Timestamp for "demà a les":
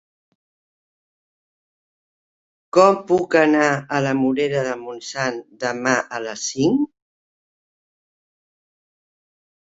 5.65-6.47